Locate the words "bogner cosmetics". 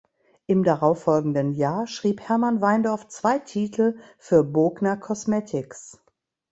4.43-5.99